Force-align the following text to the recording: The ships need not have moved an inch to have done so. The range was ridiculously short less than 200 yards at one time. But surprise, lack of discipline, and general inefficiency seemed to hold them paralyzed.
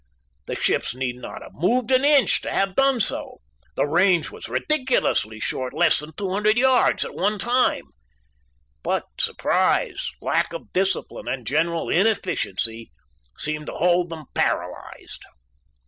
The 0.47 0.55
ships 0.55 0.95
need 0.95 1.17
not 1.17 1.43
have 1.43 1.53
moved 1.53 1.91
an 1.91 2.03
inch 2.03 2.41
to 2.41 2.49
have 2.51 2.73
done 2.75 2.99
so. 2.99 3.37
The 3.75 3.85
range 3.85 4.31
was 4.31 4.49
ridiculously 4.49 5.39
short 5.39 5.75
less 5.75 5.99
than 5.99 6.11
200 6.13 6.57
yards 6.57 7.05
at 7.05 7.13
one 7.13 7.37
time. 7.37 7.83
But 8.81 9.03
surprise, 9.19 10.09
lack 10.19 10.53
of 10.53 10.73
discipline, 10.73 11.27
and 11.27 11.45
general 11.45 11.87
inefficiency 11.87 12.89
seemed 13.37 13.67
to 13.67 13.73
hold 13.73 14.09
them 14.09 14.25
paralyzed. 14.33 15.21